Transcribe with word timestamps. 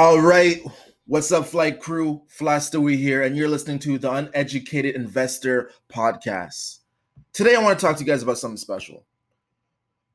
All 0.00 0.20
right. 0.20 0.62
What's 1.06 1.32
up, 1.32 1.46
flight 1.46 1.80
crew? 1.80 2.22
Fly 2.28 2.58
Stewie 2.58 2.96
here, 2.96 3.24
and 3.24 3.36
you're 3.36 3.48
listening 3.48 3.80
to 3.80 3.98
the 3.98 4.12
Uneducated 4.12 4.94
Investor 4.94 5.72
Podcast. 5.92 6.82
Today, 7.32 7.56
I 7.56 7.60
want 7.60 7.76
to 7.76 7.84
talk 7.84 7.96
to 7.96 8.04
you 8.04 8.06
guys 8.06 8.22
about 8.22 8.38
something 8.38 8.58
special. 8.58 9.04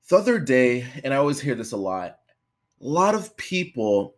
The 0.07 0.15
other 0.15 0.39
day, 0.39 0.87
and 1.03 1.13
I 1.13 1.17
always 1.17 1.41
hear 1.41 1.53
this 1.53 1.73
a 1.73 1.77
lot, 1.77 2.19
a 2.79 2.87
lot 2.87 3.13
of 3.13 3.35
people 3.35 4.15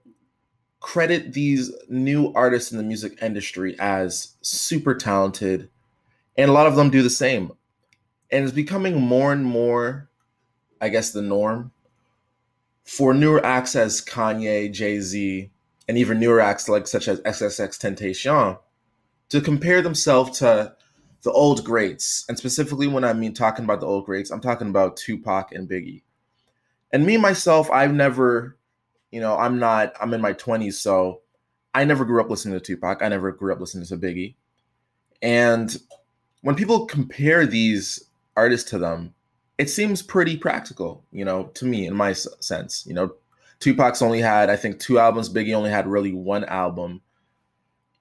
credit 0.82 1.34
these 1.34 1.72
new 1.90 2.32
artists 2.34 2.72
in 2.72 2.77
the 2.77 2.84
music 2.84 3.18
industry 3.20 3.76
as 3.80 4.36
super 4.41 4.94
talented, 4.94 5.72
and 6.38 6.52
a 6.52 6.54
lot 6.54 6.68
of 6.68 6.76
them 6.76 6.91
do 6.91 7.02
the 7.02 7.09
same. 7.09 7.52
And 8.30 8.44
it's 8.44 8.54
becoming 8.54 9.02
more 9.02 9.34
and 9.34 9.44
more, 9.44 10.12
I 10.80 10.90
guess, 10.90 11.09
the 11.09 11.23
norm 11.23 11.72
for 12.84 13.16
newer 13.16 13.44
acts 13.44 13.76
as 13.76 14.00
Kanye, 14.00 14.72
Jay 14.72 15.00
Z, 15.00 15.50
and 15.88 15.98
even 15.98 16.20
newer 16.20 16.39
acts 16.39 16.67
like 16.67 16.88
such 16.88 17.07
as 17.07 17.21
XXXTentacion 17.21 18.59
to 19.30 19.41
compare 19.41 19.81
themselves 19.81 20.39
to 20.39 20.75
the 21.23 21.31
old 21.31 21.63
greats. 21.63 22.25
And 22.30 22.38
specifically, 22.38 22.88
when 22.88 23.03
I 23.03 23.13
mean 23.13 23.34
talking 23.34 23.66
about 23.66 23.80
the 23.80 23.88
old 23.88 24.05
greats, 24.05 24.30
I'm 24.31 24.41
talking 24.41 24.70
about 24.70 24.98
Tupac 24.98 25.52
and 25.52 25.70
Biggie. 25.70 26.03
And 26.91 27.05
me 27.05 27.17
myself, 27.17 27.70
I've 27.71 27.94
never, 27.94 28.58
you 29.11 29.20
know, 29.20 29.35
I'm 29.35 29.59
not, 29.59 29.94
I'm 29.99 30.13
in 30.13 30.21
my 30.21 30.34
20s, 30.34 30.73
so 30.73 31.21
I 31.73 31.84
never 31.84 32.05
grew 32.05 32.22
up 32.22 32.30
listening 32.30 32.53
to 32.53 32.63
Tupac. 32.63 33.02
I 33.02 33.09
never 33.09 33.31
grew 33.31 33.52
up 33.52 33.59
listening 33.59 33.86
to 33.88 33.97
Biggie. 33.97 34.36
And 35.22 35.75
when 36.41 36.55
people 36.55 36.86
compare 36.86 37.45
these 37.45 38.05
artists 38.38 38.70
to 38.70 38.77
them, 38.77 39.13
it 39.58 39.70
seems 39.70 40.02
pretty 40.02 40.38
practical, 40.38 41.03
you 41.11 41.25
know, 41.25 41.45
to 41.55 41.66
me 41.66 41.88
in 41.88 41.95
my 41.95 42.13
sense. 42.13 42.86
You 42.86 42.94
know, 42.94 43.16
Tupac's 43.66 44.04
only 44.04 44.22
had, 44.22 44.52
I 44.52 44.58
think, 44.58 44.80
two 44.80 45.00
albums. 45.00 45.28
Biggie 45.28 45.56
only 45.56 45.72
had 45.72 45.88
really 45.88 46.14
one 46.14 46.44
album. 46.44 47.02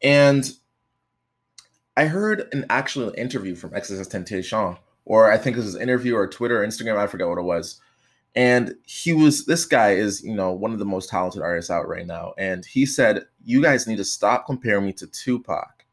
And 0.02 0.52
I 1.96 2.04
heard 2.04 2.50
an 2.52 2.66
actual 2.68 3.14
interview 3.16 3.54
from 3.54 3.70
XXXTentacion, 3.70 4.76
or 5.06 5.32
I 5.32 5.38
think 5.38 5.56
it 5.56 5.60
was 5.60 5.74
an 5.74 5.80
interview 5.80 6.16
or 6.16 6.28
Twitter 6.28 6.62
or 6.62 6.66
Instagram, 6.66 6.98
I 6.98 7.06
forget 7.06 7.28
what 7.28 7.38
it 7.38 7.44
was. 7.44 7.80
And 8.34 8.74
he 8.84 9.14
was, 9.14 9.46
this 9.46 9.64
guy 9.64 9.92
is, 9.92 10.22
you 10.22 10.34
know, 10.34 10.52
one 10.52 10.74
of 10.74 10.78
the 10.78 10.84
most 10.84 11.08
talented 11.08 11.40
artists 11.40 11.70
out 11.70 11.88
right 11.88 12.06
now. 12.06 12.34
And 12.36 12.66
he 12.66 12.84
said, 12.84 13.24
You 13.42 13.62
guys 13.62 13.86
need 13.86 13.96
to 13.96 14.04
stop 14.04 14.44
comparing 14.44 14.84
me 14.84 14.92
to 14.92 15.06
Tupac 15.06 15.86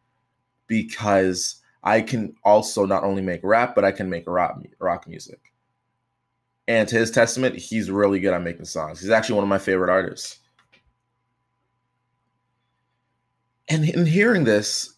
because 0.67 1.61
I 1.81 2.01
can 2.01 2.35
also 2.43 2.85
not 2.85 3.05
only 3.05 3.21
make 3.21 3.39
rap, 3.41 3.73
but 3.73 3.85
I 3.85 3.93
can 3.93 4.09
make 4.09 4.27
rock, 4.27 4.61
rock 4.79 5.07
music. 5.07 5.50
And 6.71 6.87
to 6.87 6.95
his 6.95 7.11
testament, 7.11 7.57
he's 7.57 7.91
really 7.91 8.21
good 8.21 8.33
at 8.33 8.41
making 8.41 8.63
songs. 8.63 9.01
He's 9.01 9.09
actually 9.09 9.35
one 9.35 9.43
of 9.43 9.49
my 9.49 9.57
favorite 9.57 9.89
artists. 9.89 10.39
And 13.67 13.83
in 13.89 14.05
hearing 14.05 14.45
this, 14.45 14.93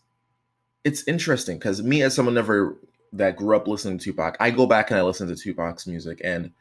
it's 0.83 1.07
interesting 1.07 1.57
because 1.57 1.81
me, 1.81 2.03
as 2.03 2.13
someone 2.13 2.35
never 2.35 2.77
that 3.13 3.37
grew 3.37 3.55
up 3.55 3.67
listening 3.67 3.97
to 3.97 4.03
Tupac, 4.03 4.37
I 4.39 4.51
go 4.51 4.67
back 4.67 4.91
and 4.91 4.99
I 4.99 5.01
listen 5.01 5.27
to 5.29 5.35
Tupac's 5.35 5.87
music 5.87 6.21
and 6.23 6.51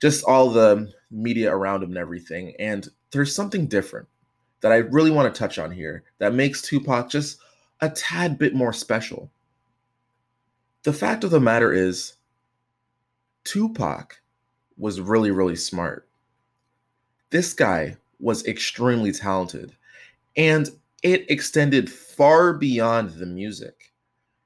just 0.00 0.24
all 0.24 0.48
the 0.48 0.90
media 1.10 1.54
around 1.54 1.82
him 1.82 1.90
and 1.90 1.98
everything. 1.98 2.54
And 2.58 2.88
there's 3.10 3.34
something 3.34 3.66
different 3.66 4.08
that 4.62 4.72
I 4.72 4.76
really 4.76 5.10
want 5.10 5.34
to 5.34 5.38
touch 5.38 5.58
on 5.58 5.70
here 5.70 6.02
that 6.16 6.32
makes 6.32 6.62
Tupac 6.62 7.10
just 7.10 7.40
a 7.82 7.90
tad 7.90 8.38
bit 8.38 8.54
more 8.54 8.72
special. 8.72 9.30
The 10.84 10.94
fact 10.94 11.24
of 11.24 11.30
the 11.30 11.40
matter 11.40 11.74
is, 11.74 12.14
Tupac 13.44 14.22
was 14.78 15.00
really, 15.00 15.30
really 15.30 15.56
smart. 15.56 16.08
This 17.30 17.52
guy 17.52 17.96
was 18.20 18.46
extremely 18.46 19.12
talented, 19.12 19.76
and 20.36 20.70
it 21.02 21.30
extended 21.30 21.90
far 21.90 22.52
beyond 22.52 23.10
the 23.10 23.26
music. 23.26 23.92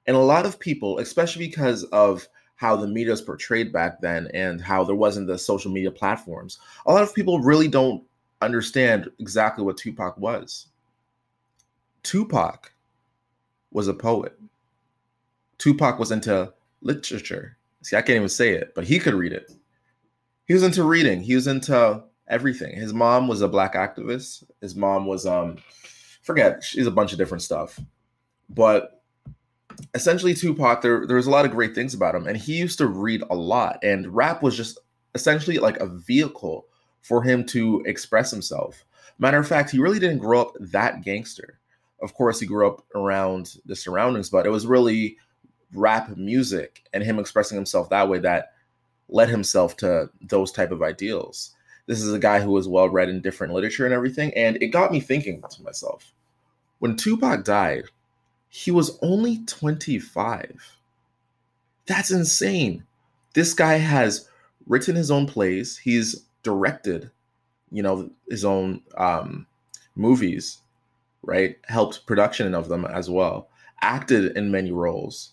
And 0.07 0.17
a 0.17 0.21
lot 0.21 0.47
of 0.47 0.59
people, 0.59 0.99
especially 0.99 1.47
because 1.47 1.85
of 1.85 2.27
how 2.57 2.77
the 2.77 2.87
media 2.87 3.13
was 3.13 3.23
portrayed 3.23 3.73
back 3.73 4.01
then 4.01 4.29
and 4.35 4.61
how 4.61 4.85
there 4.85 4.97
wasn't 4.97 5.27
the 5.27 5.39
social 5.39 5.71
media 5.71 5.91
platforms, 5.91 6.59
a 6.87 6.93
lot 6.93 7.03
of 7.03 7.15
people 7.15 7.41
really 7.41 7.69
don't 7.69 8.03
understand 8.43 9.11
exactly 9.19 9.65
what 9.65 9.77
Tupac 9.77 10.17
was. 10.19 10.67
Tupac 12.03 12.73
was 13.71 13.89
a 13.89 13.95
poet. 13.95 14.39
Tupac 15.59 15.99
was 15.99 16.11
into 16.11 16.53
literature. 16.81 17.57
See, 17.83 17.97
I 17.97 18.03
can't 18.03 18.17
even 18.17 18.29
say 18.29 18.53
it, 18.53 18.75
but 18.75 18.85
he 18.85 18.99
could 18.99 19.15
read 19.15 19.33
it 19.33 19.53
he 20.51 20.55
was 20.55 20.65
into 20.65 20.83
reading. 20.83 21.21
He 21.21 21.37
was 21.37 21.47
into 21.47 22.03
everything. 22.27 22.75
His 22.75 22.93
mom 22.93 23.29
was 23.29 23.41
a 23.41 23.47
black 23.47 23.75
activist. 23.75 24.43
His 24.61 24.75
mom 24.75 25.07
was 25.07 25.25
um 25.25 25.59
forget, 26.23 26.65
she's 26.65 26.89
a 26.89 26.91
bunch 26.91 27.13
of 27.13 27.19
different 27.19 27.43
stuff. 27.43 27.79
But 28.49 29.01
essentially 29.95 30.35
Tupac, 30.35 30.83
there, 30.83 31.07
there 31.07 31.19
was 31.19 31.29
a 31.29 31.31
lot 31.31 31.45
of 31.45 31.53
great 31.53 31.73
things 31.73 31.95
about 31.95 32.17
him. 32.17 32.27
And 32.27 32.37
he 32.37 32.59
used 32.59 32.79
to 32.79 32.89
read 32.89 33.23
a 33.31 33.35
lot. 33.37 33.79
And 33.85 34.13
rap 34.13 34.43
was 34.43 34.57
just 34.57 34.81
essentially 35.15 35.59
like 35.59 35.77
a 35.77 35.87
vehicle 35.87 36.67
for 37.01 37.23
him 37.23 37.47
to 37.47 37.85
express 37.87 38.33
himself. 38.33 38.85
Matter 39.21 39.39
of 39.39 39.47
fact, 39.47 39.71
he 39.71 39.79
really 39.79 40.01
didn't 40.01 40.19
grow 40.19 40.41
up 40.41 40.55
that 40.59 41.03
gangster. 41.03 41.61
Of 42.03 42.15
course, 42.15 42.41
he 42.41 42.47
grew 42.47 42.67
up 42.67 42.85
around 42.97 43.55
the 43.67 43.77
surroundings, 43.77 44.31
but 44.31 44.47
it 44.47 44.51
was 44.51 44.67
really 44.67 45.17
rap 45.73 46.17
music 46.17 46.83
and 46.93 47.05
him 47.05 47.21
expressing 47.21 47.55
himself 47.55 47.89
that 47.91 48.09
way 48.09 48.19
that 48.19 48.55
led 49.13 49.29
himself 49.29 49.77
to 49.79 50.11
those 50.21 50.53
type 50.53 50.71
of 50.71 50.83
ideals. 50.83 51.55
This 51.87 52.03
is 52.03 52.13
a 52.13 52.19
guy 52.19 52.41
who 52.41 52.53
was 52.53 52.69
well 52.69 52.89
read 52.89 53.09
in 53.09 53.21
different 53.21 53.53
literature 53.53 53.85
and 53.85 53.95
everything, 53.95 54.33
and 54.35 54.57
it 54.63 54.69
got 54.69 54.93
me 54.93 55.01
thinking 55.01 55.43
to 55.51 55.63
myself. 55.63 56.13
When 56.79 56.97
Tupac 56.97 57.45
died, 57.45 57.85
he 58.49 58.71
was 58.71 58.99
only 59.03 59.45
25. 59.47 60.79
That's 61.87 62.11
insane. 62.11 62.85
This 63.35 63.55
guy 63.55 63.75
has 63.75 64.29
written 64.67 64.97
his 64.97 65.11
own 65.11 65.27
plays, 65.27 65.79
he's 65.79 66.25
directed, 66.43 67.11
you 67.71 67.83
know, 67.83 68.11
his 68.29 68.45
own 68.45 68.83
um, 68.97 69.47
movies, 69.95 70.59
right? 71.23 71.57
Helped 71.65 72.07
production 72.07 72.55
of 72.55 72.69
them 72.69 72.85
as 72.85 73.11
well, 73.11 73.49
acted 73.83 74.37
in 74.37 74.51
many 74.51 74.71
roles. 74.71 75.33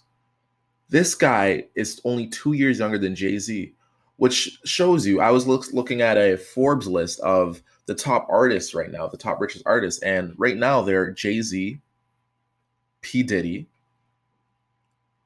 This 0.90 1.16
guy 1.16 1.66
is 1.76 2.02
only 2.04 2.28
two 2.28 2.54
years 2.54 2.80
younger 2.80 2.98
than 2.98 3.16
Jay 3.16 3.38
Z, 3.38 3.74
which 4.18 4.60
shows 4.64 5.06
you. 5.06 5.20
I 5.20 5.32
was 5.32 5.48
look, 5.48 5.66
looking 5.74 6.02
at 6.02 6.18
a 6.18 6.38
Forbes 6.38 6.88
list 6.88 7.20
of 7.22 7.62
the 7.88 7.96
top 7.96 8.28
artists 8.30 8.74
right 8.74 8.92
now, 8.92 9.08
the 9.08 9.18
top 9.18 9.42
richest 9.42 9.64
artists, 9.66 10.02
and 10.02 10.34
right 10.38 10.58
now 10.58 10.82
they're 10.82 11.12
Jay 11.12 11.42
Z, 11.42 11.80
P 13.02 13.24
Diddy, 13.24 13.68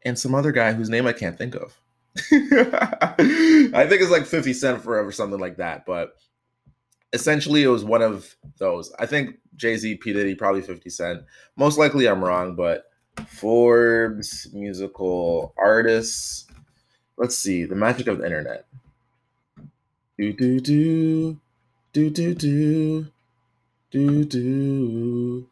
and 0.03 0.17
some 0.17 0.33
other 0.33 0.51
guy 0.51 0.73
whose 0.73 0.89
name 0.89 1.05
I 1.05 1.13
can't 1.13 1.37
think 1.37 1.55
of. 1.55 1.79
I 2.17 3.85
think 3.87 4.01
it's 4.01 4.11
like 4.11 4.25
50 4.25 4.53
Cent 4.53 4.81
forever, 4.81 5.11
something 5.11 5.39
like 5.39 5.57
that. 5.57 5.85
But 5.85 6.15
essentially, 7.13 7.63
it 7.63 7.67
was 7.67 7.85
one 7.85 8.01
of 8.01 8.35
those. 8.57 8.91
I 8.99 9.05
think 9.05 9.37
Jay 9.55 9.77
Z, 9.77 9.95
P 9.97 10.13
Diddy, 10.13 10.35
probably 10.35 10.61
50 10.61 10.89
Cent. 10.89 11.21
Most 11.55 11.77
likely, 11.77 12.07
I'm 12.07 12.23
wrong, 12.23 12.55
but 12.55 12.85
Forbes 13.27 14.47
musical 14.53 15.53
artists. 15.57 16.47
Let's 17.17 17.37
see. 17.37 17.65
The 17.65 17.75
magic 17.75 18.07
of 18.07 18.19
the 18.19 18.25
internet. 18.25 18.65
Do 20.17 20.33
do 20.33 20.59
do 20.59 21.39
do 21.93 22.09
do 22.09 22.33
do 22.35 23.07
do 23.91 24.25
do. 24.25 25.47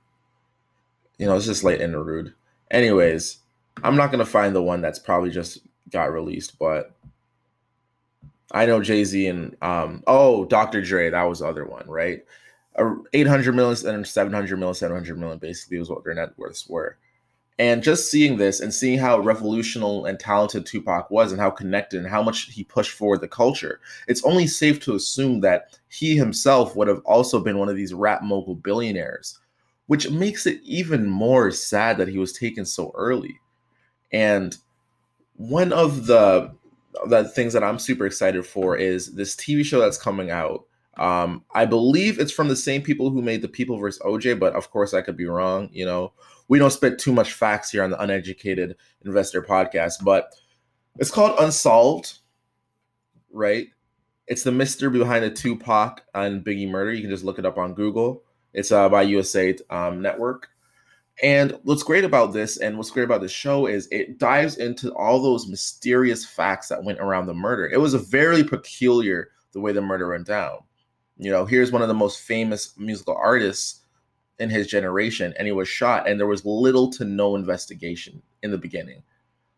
You 1.18 1.26
know, 1.26 1.36
it's 1.36 1.46
just 1.46 1.64
late 1.64 1.82
and 1.82 2.06
rude. 2.06 2.34
Anyways, 2.72 3.40
I'm 3.84 3.96
not 3.96 4.12
gonna 4.12 4.26
find 4.26 4.56
the 4.56 4.64
one 4.64 4.82
that's 4.82 5.00
probably 5.00 5.32
just 5.32 5.60
got 5.92 6.14
released, 6.14 6.58
but 6.60 6.92
I 8.52 8.66
know 8.66 8.82
Jay 8.82 9.04
Z 9.04 9.28
and 9.28 9.56
um 9.62 10.04
oh 10.08 10.46
Dr. 10.46 10.82
Dre, 10.82 11.10
that 11.10 11.24
was 11.24 11.40
the 11.40 11.48
other 11.48 11.66
one, 11.66 11.88
right? 11.88 12.24
Uh, 12.76 12.96
800 13.14 13.56
million 13.56 13.88
and 13.88 14.08
700 14.08 14.58
million, 14.58 14.76
700 14.76 15.18
million 15.18 15.40
basically 15.40 15.80
was 15.80 15.90
what 15.90 16.04
their 16.04 16.14
net 16.14 16.38
worths 16.38 16.68
were. 16.70 16.98
And 17.60 17.84
just 17.84 18.10
seeing 18.10 18.38
this 18.38 18.62
and 18.62 18.74
seeing 18.74 18.98
how 18.98 19.20
revolutionary 19.20 20.10
and 20.10 20.18
talented 20.18 20.66
Tupac 20.66 21.12
was 21.12 21.34
and 21.34 21.42
how 21.42 21.50
connected 21.50 22.00
and 22.00 22.08
how 22.08 22.24
much 22.24 22.46
he 22.46 22.64
pushed 22.64 22.92
forward 22.92 23.20
the 23.20 23.28
culture, 23.28 23.82
it's 24.08 24.24
only 24.24 24.48
safe 24.48 24.80
to 24.82 24.96
assume 24.96 25.42
that 25.42 25.78
he 25.90 26.16
himself 26.16 26.78
would 26.78 26.88
have 26.88 27.02
also 27.06 27.42
been 27.42 27.58
one 27.58 27.68
of 27.68 27.76
these 27.76 27.94
rap 27.94 28.24
mogul 28.24 28.56
billionaires, 28.56 29.38
which 29.88 30.10
makes 30.10 30.46
it 30.46 30.62
even 30.64 31.10
more 31.10 31.52
sad 31.52 31.98
that 31.98 32.08
he 32.08 32.18
was 32.18 32.32
taken 32.32 32.66
so 32.66 32.94
early. 32.96 33.38
And 34.14 34.56
one 35.36 35.74
of 35.74 36.06
the 36.08 36.52
the 37.06 37.26
things 37.26 37.54
that 37.54 37.64
I'm 37.64 37.80
super 37.80 38.06
excited 38.06 38.46
for 38.46 38.76
is 38.78 39.16
this 39.16 39.36
TV 39.36 39.64
show 39.64 39.80
that's 39.80 39.98
coming 39.98 40.32
out. 40.32 40.66
Um, 41.00 41.44
I 41.56 41.66
believe 41.66 42.20
it's 42.20 42.32
from 42.32 42.50
the 42.50 42.56
same 42.56 42.82
people 42.82 43.10
who 43.10 43.22
made 43.22 43.42
the 43.42 43.48
People 43.48 43.78
vs. 43.78 44.02
OJ, 44.04 44.40
but 44.40 44.54
of 44.54 44.70
course 44.70 44.94
I 44.94 45.02
could 45.02 45.18
be 45.18 45.26
wrong, 45.26 45.70
you 45.72 45.86
know 45.86 46.14
we 46.50 46.60
don't 46.60 46.72
spit 46.72 47.00
too 47.00 47.14
much 47.14 47.34
facts 47.34 47.72
here 47.72 47.84
on 47.84 47.92
the 47.92 48.02
uneducated 48.02 48.76
investor 49.06 49.42
podcast, 49.42 50.04
but 50.04 50.36
it's 50.98 51.12
called 51.12 51.40
Unsolved, 51.40 52.18
right? 53.32 53.68
It's 54.28 54.44
the 54.44 54.52
mystery 54.52 54.90
behind 54.90 55.24
the 55.24 55.30
Tupac 55.30 56.04
and 56.14 56.44
Biggie 56.44 56.70
murder. 56.70 56.92
You 56.92 57.02
can 57.02 57.10
just 57.10 57.24
look 57.24 57.40
it 57.40 57.46
up 57.46 57.58
on 57.58 57.76
Google. 57.76 58.24
It's 58.54 58.72
uh, 58.72 58.90
by 58.90 59.04
USA 59.04 59.56
um, 59.70 60.02
Network. 60.02 60.50
And 61.22 61.58
what's 61.64 61.84
great 61.84 62.04
about 62.04 62.34
this 62.34 62.58
and 62.58 62.78
what's 62.78 62.92
great 62.92 63.04
about 63.04 63.22
the 63.22 63.28
show 63.28 63.68
is 63.68 63.88
it 63.92 64.18
dives 64.18 64.58
into 64.58 64.92
all 64.96 65.22
those 65.22 65.48
mysterious 65.48 66.26
facts 66.26 66.70
that 66.70 66.84
went 66.84 67.00
around 67.00 67.28
the 67.28 67.34
murder. 67.34 67.68
It 67.68 67.80
was 67.80 67.94
a 67.94 68.00
very 68.00 68.44
peculiar 68.44 69.30
the 69.52 69.60
way 69.60 69.72
the 69.72 69.82
murder 69.82 70.10
went 70.10 70.28
down. 70.28 70.60
You 71.20 71.32
know, 71.32 71.46
here's 71.46 71.72
one 71.72 71.82
of 71.82 71.90
the 71.90 71.94
most 71.94 72.22
famous 72.22 72.74
musical 72.78 73.16
artists 73.16 73.82
in 74.40 74.50
his 74.50 74.68
generation, 74.68 75.34
and 75.38 75.46
he 75.46 75.52
was 75.52 75.68
shot, 75.68 76.08
and 76.08 76.18
there 76.18 76.28
was 76.28 76.46
little 76.46 76.90
to 76.92 77.04
no 77.04 77.36
investigation 77.36 78.22
in 78.42 78.52
the 78.52 78.58
beginning. 78.58 79.04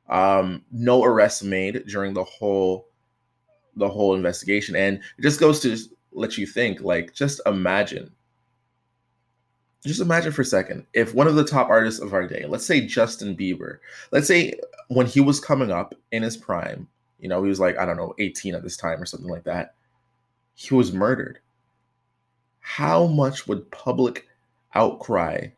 Um, 0.09 0.65
no 0.71 1.03
arrests 1.03 1.43
made 1.43 1.85
during 1.87 2.13
the 2.13 2.23
whole 2.23 2.87
the 3.77 3.87
whole 3.87 4.15
investigation, 4.15 4.75
and 4.75 4.97
it 4.97 5.21
just 5.21 5.39
goes 5.39 5.61
to 5.61 5.77
let 6.11 6.37
you 6.37 6.47
think. 6.47 6.81
Like, 6.81 7.13
just 7.13 7.39
imagine, 7.45 8.11
just 9.85 10.01
imagine 10.01 10.31
for 10.31 10.41
a 10.41 10.45
second 10.45 10.87
if 10.93 11.13
one 11.13 11.27
of 11.27 11.35
the 11.35 11.45
top 11.45 11.69
artists 11.69 12.01
of 12.01 12.13
our 12.13 12.27
day, 12.27 12.45
let's 12.47 12.65
say 12.65 12.85
Justin 12.85 13.37
Bieber, 13.37 13.77
let's 14.11 14.27
say 14.27 14.55
when 14.87 15.05
he 15.05 15.21
was 15.21 15.39
coming 15.39 15.71
up 15.71 15.93
in 16.11 16.23
his 16.23 16.35
prime, 16.35 16.87
you 17.19 17.29
know, 17.29 17.43
he 17.43 17.49
was 17.49 17.59
like 17.59 17.77
I 17.77 17.85
don't 17.85 17.97
know, 17.97 18.15
18 18.17 18.55
at 18.55 18.63
this 18.63 18.77
time 18.77 18.99
or 18.99 19.05
something 19.05 19.29
like 19.29 19.43
that, 19.43 19.75
he 20.55 20.73
was 20.73 20.91
murdered. 20.91 21.39
How 22.61 23.07
much 23.07 23.47
would 23.47 23.69
public 23.71 24.27
outcry 24.73 25.49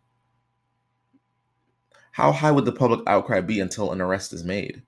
how 2.14 2.32
high 2.32 2.52
would 2.52 2.66
the 2.66 2.72
public 2.72 3.02
outcry 3.08 3.42
be 3.42 3.60
until 3.60 3.92
an 3.92 4.00
arrest 4.00 4.34
is 4.34 4.44
made? 4.44 4.84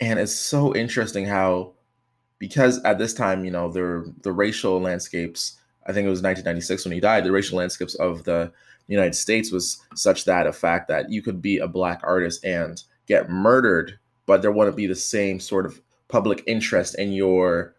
And 0.00 0.18
it's 0.18 0.34
so 0.34 0.74
interesting 0.74 1.26
how, 1.26 1.74
because 2.38 2.82
at 2.84 2.98
this 2.98 3.12
time, 3.12 3.44
you 3.44 3.50
know, 3.50 3.70
the 3.70 4.12
the 4.22 4.32
racial 4.32 4.80
landscapes. 4.80 5.58
I 5.88 5.92
think 5.92 6.06
it 6.06 6.10
was 6.10 6.22
1996 6.22 6.84
when 6.84 6.92
he 6.92 7.00
died. 7.00 7.22
The 7.22 7.30
racial 7.30 7.58
landscapes 7.58 7.94
of 7.96 8.24
the 8.24 8.50
United 8.88 9.14
States 9.14 9.52
was 9.52 9.78
such 9.94 10.24
that 10.24 10.46
a 10.46 10.52
fact 10.52 10.88
that 10.88 11.10
you 11.10 11.22
could 11.22 11.40
be 11.40 11.58
a 11.58 11.68
black 11.68 12.00
artist 12.02 12.44
and 12.44 12.82
get 13.06 13.30
murdered, 13.30 13.98
but 14.24 14.42
there 14.42 14.50
wouldn't 14.50 14.76
be 14.76 14.86
the 14.86 14.96
same 14.96 15.38
sort 15.38 15.64
of 15.64 15.80
public 16.08 16.42
interest 16.46 16.98
in 16.98 17.12
your 17.12 17.74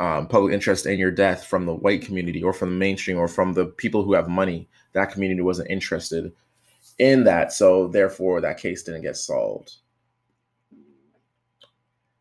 um, 0.00 0.26
public 0.26 0.54
interest 0.54 0.86
in 0.86 0.98
your 0.98 1.10
death 1.10 1.44
from 1.44 1.66
the 1.66 1.74
white 1.74 2.02
community 2.02 2.42
or 2.42 2.54
from 2.54 2.70
the 2.70 2.76
mainstream 2.76 3.18
or 3.18 3.28
from 3.28 3.52
the 3.52 3.66
people 3.66 4.02
who 4.02 4.14
have 4.14 4.28
money. 4.28 4.68
That 4.94 5.12
community 5.12 5.42
wasn't 5.42 5.70
interested 5.70 6.32
in 6.98 7.24
that. 7.24 7.52
So 7.52 7.86
therefore, 7.86 8.40
that 8.40 8.58
case 8.58 8.82
didn't 8.82 9.02
get 9.02 9.16
solved. 9.16 9.76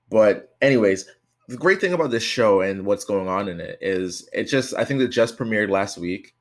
But, 0.10 0.56
anyways, 0.62 1.06
the 1.48 1.58
great 1.58 1.80
thing 1.80 1.94
about 1.94 2.12
this 2.12 2.24
show 2.24 2.62
and 2.62 2.86
what's 2.86 3.06
going 3.06 3.28
on 3.28 3.48
in 3.48 3.60
it 3.62 3.78
is 3.82 4.28
it 4.34 4.44
just, 4.46 4.74
I 4.76 4.84
think 4.84 5.02
it 5.02 5.08
just 5.08 5.38
premiered 5.38 5.70
last 5.70 5.98
week. 5.98 6.36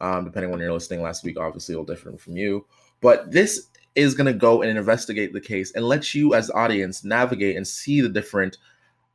Um, 0.00 0.24
depending 0.24 0.48
on 0.48 0.52
when 0.52 0.60
you're 0.60 0.72
listening 0.72 1.02
last 1.02 1.24
week, 1.24 1.38
obviously, 1.38 1.74
it'll 1.74 1.84
differ 1.84 2.16
from 2.16 2.36
you. 2.36 2.64
But 3.02 3.30
this 3.30 3.66
is 3.96 4.14
going 4.14 4.32
to 4.32 4.32
go 4.32 4.62
and 4.62 4.78
investigate 4.78 5.34
the 5.34 5.40
case 5.40 5.72
and 5.74 5.84
let 5.84 6.14
you, 6.14 6.32
as 6.34 6.50
audience, 6.52 7.04
navigate 7.04 7.56
and 7.56 7.66
see 7.66 8.00
the 8.00 8.08
different 8.08 8.56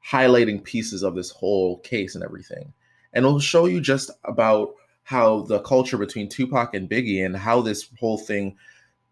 highlighting 0.10 0.64
pieces 0.64 1.04
of 1.04 1.16
this 1.16 1.32
whole 1.32 1.80
case 1.80 2.16
and 2.16 2.24
everything. 2.24 2.72
And 3.14 3.26
it'll 3.26 3.40
show 3.40 3.66
you 3.66 3.82
just 3.82 4.12
about 4.24 4.76
how 5.04 5.42
the 5.44 5.60
culture 5.60 5.98
between 5.98 6.30
Tupac 6.30 6.74
and 6.74 6.90
Biggie 6.90 7.26
and 7.26 7.36
how 7.36 7.62
this 7.62 7.90
whole 8.00 8.18
thing 8.18 8.58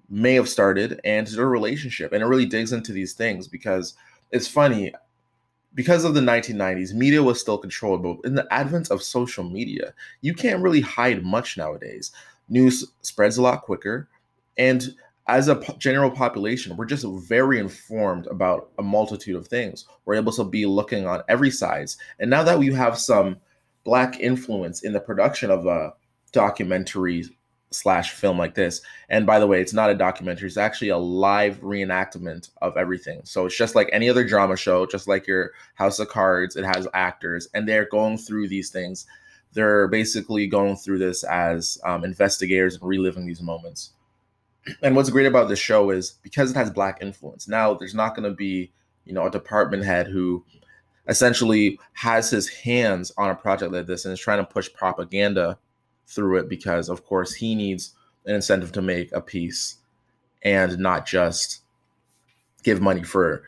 may 0.09 0.33
have 0.33 0.49
started 0.49 0.99
and 1.03 1.25
their 1.27 1.47
relationship. 1.47 2.11
And 2.11 2.21
it 2.21 2.27
really 2.27 2.45
digs 2.45 2.73
into 2.73 2.91
these 2.91 3.13
things 3.13 3.47
because 3.47 3.95
it's 4.31 4.47
funny. 4.47 4.93
Because 5.75 6.03
of 6.03 6.13
the 6.13 6.21
1990s, 6.21 6.93
media 6.93 7.23
was 7.23 7.39
still 7.41 7.57
controlled, 7.57 8.03
but 8.03 8.17
in 8.23 8.35
the 8.35 8.47
advent 8.51 8.91
of 8.91 9.01
social 9.01 9.43
media, 9.43 9.93
you 10.21 10.35
can't 10.35 10.61
really 10.61 10.81
hide 10.81 11.23
much 11.23 11.57
nowadays. 11.57 12.11
News 12.47 12.85
spreads 13.01 13.37
a 13.37 13.41
lot 13.41 13.63
quicker. 13.63 14.07
And 14.55 14.93
as 15.27 15.47
a 15.47 15.61
general 15.77 16.11
population, 16.11 16.75
we're 16.75 16.85
just 16.85 17.05
very 17.27 17.59
informed 17.59 18.27
about 18.27 18.69
a 18.77 18.83
multitude 18.83 19.35
of 19.35 19.47
things. 19.47 19.85
We're 20.05 20.15
able 20.15 20.33
to 20.33 20.43
be 20.43 20.65
looking 20.65 21.07
on 21.07 21.23
every 21.29 21.51
sides. 21.51 21.97
And 22.19 22.29
now 22.29 22.43
that 22.43 22.59
we 22.59 22.73
have 22.73 22.97
some 22.97 23.37
black 23.85 24.19
influence 24.19 24.83
in 24.83 24.91
the 24.93 24.99
production 24.99 25.49
of 25.49 25.65
a 25.65 25.93
documentary 26.33 27.25
slash 27.71 28.11
film 28.11 28.37
like 28.37 28.53
this. 28.53 28.81
And 29.09 29.25
by 29.25 29.39
the 29.39 29.47
way, 29.47 29.61
it's 29.61 29.73
not 29.73 29.89
a 29.89 29.95
documentary, 29.95 30.47
it's 30.47 30.57
actually 30.57 30.89
a 30.89 30.97
live 30.97 31.59
reenactment 31.61 32.49
of 32.61 32.77
everything. 32.77 33.21
So 33.23 33.45
it's 33.45 33.57
just 33.57 33.75
like 33.75 33.89
any 33.91 34.09
other 34.09 34.25
drama 34.25 34.57
show, 34.57 34.85
just 34.85 35.07
like 35.07 35.25
your 35.25 35.51
House 35.75 35.99
of 35.99 36.09
Cards, 36.09 36.55
it 36.55 36.65
has 36.65 36.87
actors 36.93 37.47
and 37.53 37.67
they're 37.67 37.87
going 37.89 38.17
through 38.17 38.47
these 38.49 38.69
things. 38.69 39.05
They're 39.53 39.87
basically 39.87 40.47
going 40.47 40.75
through 40.75 40.99
this 40.99 41.23
as 41.23 41.77
um, 41.85 42.03
investigators 42.03 42.75
and 42.75 42.83
reliving 42.83 43.25
these 43.25 43.41
moments. 43.41 43.92
And 44.81 44.95
what's 44.95 45.09
great 45.09 45.25
about 45.25 45.49
this 45.49 45.59
show 45.59 45.89
is 45.89 46.11
because 46.23 46.51
it 46.51 46.57
has 46.57 46.71
black 46.71 46.99
influence, 47.01 47.47
now 47.47 47.73
there's 47.73 47.95
not 47.95 48.15
going 48.15 48.29
to 48.29 48.35
be, 48.35 48.71
you 49.05 49.13
know, 49.13 49.25
a 49.25 49.31
department 49.31 49.83
head 49.83 50.07
who 50.07 50.45
essentially 51.07 51.79
has 51.93 52.29
his 52.29 52.47
hands 52.47 53.11
on 53.17 53.29
a 53.29 53.35
project 53.35 53.73
like 53.73 53.87
this 53.87 54.05
and 54.05 54.13
is 54.13 54.19
trying 54.19 54.37
to 54.37 54.51
push 54.51 54.71
propaganda 54.73 55.57
through 56.07 56.37
it 56.37 56.49
because 56.49 56.89
of 56.89 57.05
course 57.05 57.33
he 57.33 57.55
needs 57.55 57.93
an 58.25 58.35
incentive 58.35 58.71
to 58.71 58.81
make 58.81 59.11
a 59.11 59.21
piece 59.21 59.77
and 60.43 60.77
not 60.77 61.05
just 61.05 61.61
give 62.63 62.81
money 62.81 63.03
for 63.03 63.43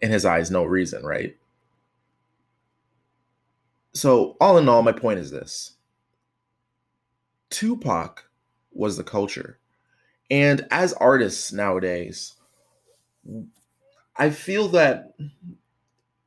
in 0.00 0.10
his 0.10 0.24
eyes 0.24 0.50
no 0.50 0.64
reason 0.64 1.04
right? 1.04 1.36
So 3.92 4.36
all 4.40 4.58
in 4.58 4.68
all 4.68 4.82
my 4.82 4.92
point 4.92 5.20
is 5.20 5.30
this. 5.30 5.72
Tupac 7.50 8.28
was 8.72 8.96
the 8.96 9.04
culture 9.04 9.58
and 10.34 10.66
as 10.70 10.92
artists 10.94 11.52
nowadays 11.52 12.34
i 14.16 14.30
feel 14.30 14.68
that 14.68 15.14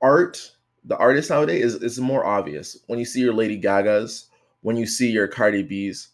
art 0.02 0.58
the 0.88 0.98
artist 0.98 1.30
nowadays 1.30 1.76
is, 1.76 1.84
is 1.84 2.00
more 2.00 2.26
obvious. 2.26 2.78
When 2.88 2.98
you 2.98 3.06
see 3.06 3.20
your 3.20 3.34
Lady 3.34 3.60
Gagas, 3.60 4.28
when 4.62 4.78
you 4.78 4.88
see 4.88 5.12
your 5.12 5.28
Cardi 5.28 5.62
B's, 5.62 6.10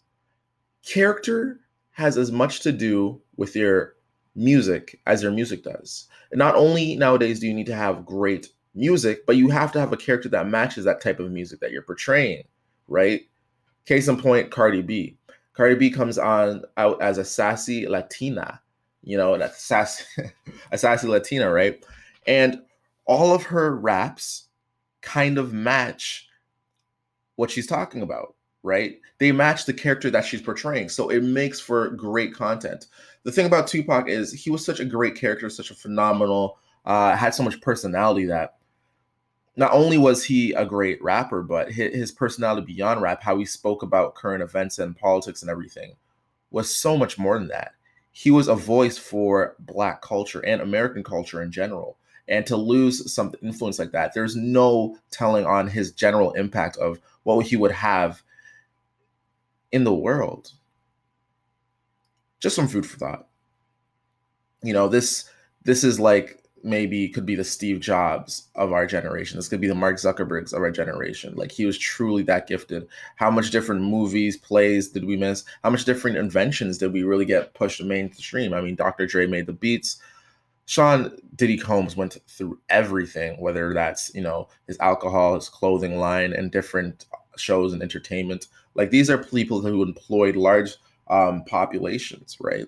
character 0.85 1.59
has 1.91 2.17
as 2.17 2.31
much 2.31 2.61
to 2.61 2.71
do 2.71 3.21
with 3.37 3.55
your 3.55 3.93
music 4.35 4.99
as 5.05 5.21
your 5.21 5.31
music 5.31 5.63
does. 5.63 6.07
And 6.31 6.39
not 6.39 6.55
only 6.55 6.95
nowadays 6.95 7.39
do 7.39 7.47
you 7.47 7.53
need 7.53 7.67
to 7.67 7.75
have 7.75 8.05
great 8.05 8.49
music, 8.73 9.27
but 9.27 9.37
you 9.37 9.49
have 9.49 9.71
to 9.73 9.79
have 9.79 9.93
a 9.93 9.97
character 9.97 10.29
that 10.29 10.47
matches 10.47 10.85
that 10.85 11.01
type 11.01 11.19
of 11.19 11.31
music 11.31 11.59
that 11.59 11.71
you're 11.71 11.83
portraying, 11.83 12.43
right? 12.87 13.21
Case 13.85 14.07
in 14.07 14.19
point, 14.19 14.49
Cardi 14.49 14.81
B. 14.81 15.17
Cardi 15.53 15.75
B 15.75 15.89
comes 15.89 16.17
on 16.17 16.63
out 16.77 17.01
as 17.01 17.17
a 17.17 17.25
sassy 17.25 17.87
Latina, 17.87 18.61
you 19.03 19.17
know, 19.17 19.35
a 19.35 19.49
sassy, 19.49 20.05
a 20.71 20.77
sassy 20.77 21.07
Latina, 21.07 21.51
right? 21.51 21.83
And 22.25 22.61
all 23.05 23.33
of 23.33 23.43
her 23.43 23.75
raps 23.75 24.47
kind 25.01 25.37
of 25.37 25.53
match 25.53 26.27
what 27.35 27.51
she's 27.51 27.67
talking 27.67 28.01
about, 28.01 28.35
right? 28.63 28.99
They 29.19 29.31
match 29.31 29.65
the 29.65 29.73
character 29.73 30.09
that 30.09 30.25
she's 30.25 30.41
portraying. 30.41 30.89
So 30.89 31.09
it 31.09 31.23
makes 31.23 31.59
for 31.59 31.89
great 31.89 32.33
content. 32.33 32.87
The 33.23 33.31
thing 33.31 33.45
about 33.45 33.67
Tupac 33.67 34.09
is 34.09 34.31
he 34.31 34.49
was 34.49 34.65
such 34.65 34.79
a 34.79 34.85
great 34.85 35.15
character, 35.15 35.49
such 35.49 35.71
a 35.71 35.75
phenomenal, 35.75 36.57
uh, 36.85 37.15
had 37.15 37.33
so 37.33 37.43
much 37.43 37.61
personality 37.61 38.25
that 38.25 38.55
not 39.55 39.71
only 39.73 39.97
was 39.97 40.23
he 40.23 40.51
a 40.53 40.65
great 40.65 41.01
rapper, 41.03 41.43
but 41.43 41.71
his 41.71 42.11
personality 42.11 42.65
beyond 42.65 43.01
rap, 43.01 43.21
how 43.21 43.37
he 43.37 43.45
spoke 43.45 43.83
about 43.83 44.15
current 44.15 44.41
events 44.41 44.79
and 44.79 44.97
politics 44.97 45.41
and 45.41 45.51
everything, 45.51 45.95
was 46.51 46.73
so 46.73 46.97
much 46.97 47.17
more 47.19 47.37
than 47.37 47.49
that. 47.49 47.73
He 48.11 48.31
was 48.31 48.47
a 48.47 48.55
voice 48.55 48.97
for 48.97 49.55
Black 49.59 50.01
culture 50.01 50.43
and 50.45 50.61
American 50.61 51.03
culture 51.03 51.41
in 51.41 51.51
general 51.51 51.97
and 52.27 52.45
to 52.45 52.55
lose 52.55 53.11
some 53.13 53.33
influence 53.41 53.79
like 53.79 53.91
that 53.91 54.13
there's 54.13 54.35
no 54.35 54.97
telling 55.11 55.45
on 55.45 55.67
his 55.67 55.91
general 55.91 56.31
impact 56.33 56.77
of 56.77 56.99
what 57.23 57.45
he 57.45 57.55
would 57.55 57.71
have 57.71 58.21
in 59.71 59.83
the 59.83 59.93
world 59.93 60.51
just 62.39 62.55
some 62.55 62.67
food 62.67 62.85
for 62.85 62.97
thought 62.97 63.27
you 64.61 64.73
know 64.73 64.87
this 64.87 65.29
this 65.63 65.83
is 65.83 65.99
like 65.99 66.42
maybe 66.63 67.09
could 67.09 67.25
be 67.25 67.35
the 67.35 67.43
steve 67.43 67.79
jobs 67.79 68.47
of 68.55 68.71
our 68.71 68.85
generation. 68.87 69.37
This 69.37 69.49
could 69.49 69.61
be 69.61 69.67
the 69.67 69.75
mark 69.75 69.97
zuckerbergs 69.97 70.53
of 70.53 70.61
our 70.61 70.71
generation. 70.71 71.33
Like 71.35 71.51
he 71.51 71.65
was 71.65 71.77
truly 71.77 72.23
that 72.23 72.47
gifted. 72.47 72.87
How 73.15 73.29
much 73.29 73.51
different 73.51 73.81
movies 73.81 74.37
plays 74.37 74.87
did 74.87 75.05
we 75.05 75.17
miss? 75.17 75.43
How 75.63 75.69
much 75.69 75.85
different 75.85 76.17
inventions 76.17 76.77
did 76.77 76.93
we 76.93 77.03
really 77.03 77.25
get 77.25 77.53
pushed 77.53 77.83
mainstream? 77.83 78.53
I 78.53 78.61
mean 78.61 78.75
dr 78.75 79.05
dre 79.07 79.27
made 79.27 79.45
the 79.45 79.53
beats. 79.53 79.97
Sean 80.65 81.11
Diddy 81.35 81.57
Combs 81.57 81.97
went 81.97 82.17
through 82.27 82.57
everything, 82.69 83.39
whether 83.41 83.73
that's, 83.73 84.15
you 84.15 84.21
know, 84.21 84.47
his 84.65 84.79
alcohol, 84.79 85.35
his 85.35 85.49
clothing 85.49 85.97
line, 85.97 86.31
and 86.31 86.51
different 86.51 87.05
shows 87.35 87.73
and 87.73 87.81
entertainment. 87.81 88.47
Like 88.75 88.89
these 88.89 89.09
are 89.09 89.17
people 89.17 89.61
who 89.61 89.83
employed 89.83 90.35
large 90.35 90.75
um, 91.09 91.43
populations, 91.45 92.37
right? 92.39 92.65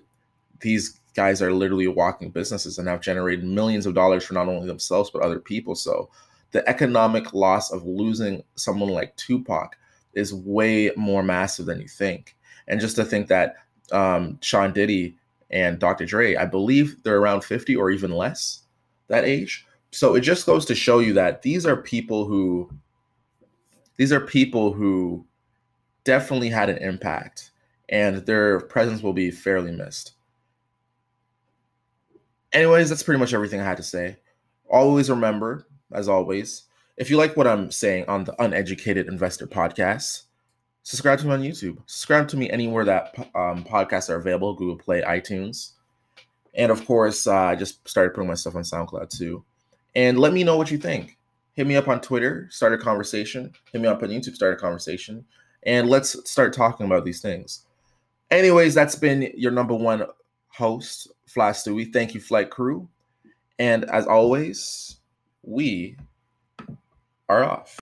These 0.60 1.00
guys 1.16 1.40
are 1.40 1.52
literally 1.52 1.88
walking 1.88 2.30
businesses 2.30 2.78
and 2.78 2.86
have 2.86 3.00
generated 3.00 3.44
millions 3.44 3.86
of 3.86 3.94
dollars 3.94 4.24
for 4.24 4.34
not 4.34 4.48
only 4.48 4.66
themselves, 4.66 5.10
but 5.10 5.22
other 5.22 5.40
people. 5.40 5.74
So 5.74 6.10
the 6.52 6.68
economic 6.68 7.32
loss 7.32 7.72
of 7.72 7.84
losing 7.84 8.44
someone 8.54 8.90
like 8.90 9.16
Tupac 9.16 9.76
is 10.12 10.34
way 10.34 10.90
more 10.96 11.22
massive 11.22 11.66
than 11.66 11.80
you 11.80 11.88
think. 11.88 12.36
And 12.68 12.80
just 12.80 12.96
to 12.96 13.04
think 13.04 13.28
that 13.28 13.56
um, 13.92 14.38
Sean 14.42 14.72
Diddy 14.72 15.16
and 15.50 15.78
Dr. 15.78 16.04
Dre, 16.04 16.36
I 16.36 16.44
believe 16.44 17.02
they're 17.02 17.18
around 17.18 17.42
50 17.42 17.74
or 17.76 17.90
even 17.90 18.10
less 18.10 18.62
that 19.08 19.24
age. 19.24 19.66
So 19.92 20.14
it 20.14 20.20
just 20.20 20.46
goes 20.46 20.64
to 20.66 20.74
show 20.74 20.98
you 20.98 21.12
that 21.14 21.42
these 21.42 21.64
are 21.64 21.76
people 21.76 22.26
who 22.26 22.70
these 23.96 24.12
are 24.12 24.20
people 24.20 24.74
who 24.74 25.24
definitely 26.04 26.50
had 26.50 26.68
an 26.68 26.76
impact 26.78 27.50
and 27.88 28.18
their 28.26 28.60
presence 28.60 29.02
will 29.02 29.14
be 29.14 29.30
fairly 29.30 29.72
missed. 29.72 30.15
Anyways, 32.56 32.88
that's 32.88 33.02
pretty 33.02 33.20
much 33.20 33.34
everything 33.34 33.60
I 33.60 33.64
had 33.64 33.76
to 33.76 33.82
say. 33.82 34.16
Always 34.70 35.10
remember, 35.10 35.66
as 35.92 36.08
always, 36.08 36.62
if 36.96 37.10
you 37.10 37.18
like 37.18 37.36
what 37.36 37.46
I'm 37.46 37.70
saying 37.70 38.06
on 38.08 38.24
the 38.24 38.34
Uneducated 38.42 39.08
Investor 39.08 39.46
podcast, 39.46 40.22
subscribe 40.82 41.18
to 41.18 41.26
me 41.26 41.32
on 41.34 41.42
YouTube. 41.42 41.76
Subscribe 41.84 42.28
to 42.28 42.38
me 42.38 42.48
anywhere 42.48 42.86
that 42.86 43.14
um, 43.34 43.62
podcasts 43.62 44.08
are 44.08 44.16
available 44.16 44.54
Google 44.54 44.78
Play, 44.78 45.02
iTunes. 45.02 45.72
And 46.54 46.72
of 46.72 46.86
course, 46.86 47.26
uh, 47.26 47.36
I 47.36 47.56
just 47.56 47.86
started 47.86 48.14
putting 48.14 48.28
my 48.28 48.34
stuff 48.34 48.56
on 48.56 48.62
SoundCloud 48.62 49.10
too. 49.10 49.44
And 49.94 50.18
let 50.18 50.32
me 50.32 50.42
know 50.42 50.56
what 50.56 50.70
you 50.70 50.78
think. 50.78 51.18
Hit 51.52 51.66
me 51.66 51.76
up 51.76 51.88
on 51.88 52.00
Twitter, 52.00 52.48
start 52.50 52.72
a 52.72 52.78
conversation. 52.78 53.52
Hit 53.70 53.82
me 53.82 53.88
up 53.88 54.02
on 54.02 54.08
YouTube, 54.08 54.34
start 54.34 54.54
a 54.54 54.56
conversation. 54.56 55.26
And 55.64 55.90
let's 55.90 56.30
start 56.30 56.54
talking 56.54 56.86
about 56.86 57.04
these 57.04 57.20
things. 57.20 57.66
Anyways, 58.30 58.72
that's 58.74 58.96
been 58.96 59.30
your 59.36 59.52
number 59.52 59.74
one 59.74 60.06
host, 60.48 61.08
Fly 61.26 61.50
Stewie. 61.50 61.92
Thank 61.92 62.14
you, 62.14 62.20
Flight 62.20 62.50
Crew. 62.50 62.88
And 63.58 63.84
as 63.90 64.06
always, 64.06 64.96
we 65.42 65.96
are 67.28 67.44
off. 67.44 67.78